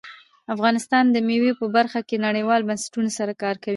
[0.55, 3.69] افغانستان د مېوې په برخه کې نړیوالو بنسټونو سره کار کوي.